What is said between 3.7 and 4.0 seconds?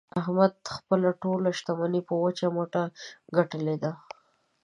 ده.